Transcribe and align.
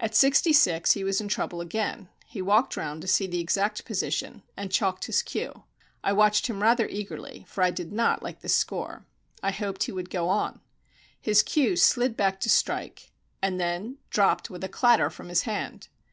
At 0.00 0.16
sixty 0.16 0.52
six 0.52 0.90
he 0.94 1.04
was 1.04 1.20
in 1.20 1.28
trouble 1.28 1.60
again; 1.60 2.08
he 2.26 2.42
walked 2.42 2.76
round 2.76 3.00
to 3.00 3.06
see 3.06 3.28
the 3.28 3.38
exact 3.38 3.84
position, 3.84 4.42
and 4.56 4.72
chalked 4.72 5.04
his 5.04 5.22
cue. 5.22 5.62
I 6.02 6.12
watched 6.14 6.48
him 6.48 6.64
rather 6.64 6.88
eagerly, 6.88 7.44
for 7.46 7.62
I 7.62 7.70
did 7.70 7.92
not 7.92 8.24
like 8.24 8.40
the 8.40 8.48
score. 8.48 9.04
I 9.40 9.52
hoped 9.52 9.84
he 9.84 9.92
would 9.92 10.10
go 10.10 10.28
on. 10.28 10.60
His 11.20 11.44
cue 11.44 11.76
slid 11.76 12.16
back 12.16 12.40
to 12.40 12.48
strike, 12.50 13.12
and 13.40 13.60
then 13.60 13.98
dropped 14.10 14.50
with 14.50 14.64
a 14.64 14.68
clatter 14.68 15.10
from 15.10 15.28
his 15.28 15.42
hand. 15.42 15.86